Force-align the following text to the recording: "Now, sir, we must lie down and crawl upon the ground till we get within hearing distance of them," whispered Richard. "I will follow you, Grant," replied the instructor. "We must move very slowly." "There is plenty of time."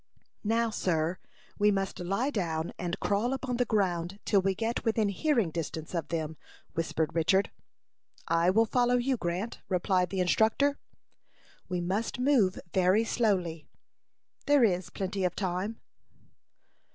"Now, 0.43 0.71
sir, 0.71 1.19
we 1.59 1.69
must 1.69 1.99
lie 1.99 2.31
down 2.31 2.73
and 2.79 2.99
crawl 2.99 3.33
upon 3.33 3.57
the 3.57 3.65
ground 3.65 4.17
till 4.25 4.41
we 4.41 4.55
get 4.55 4.83
within 4.83 5.09
hearing 5.09 5.51
distance 5.51 5.93
of 5.93 6.07
them," 6.07 6.37
whispered 6.73 7.13
Richard. 7.13 7.51
"I 8.27 8.49
will 8.49 8.65
follow 8.65 8.97
you, 8.97 9.15
Grant," 9.15 9.59
replied 9.69 10.09
the 10.09 10.19
instructor. 10.19 10.79
"We 11.69 11.81
must 11.81 12.17
move 12.17 12.59
very 12.73 13.03
slowly." 13.03 13.67
"There 14.47 14.63
is 14.63 14.89
plenty 14.89 15.23
of 15.23 15.35
time." 15.35 15.79